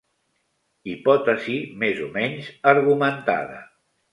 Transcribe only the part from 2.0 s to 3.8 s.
o menys argumentada.